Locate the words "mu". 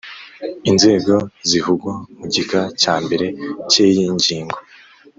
2.17-2.25